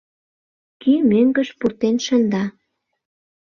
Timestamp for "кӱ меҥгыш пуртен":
0.81-1.95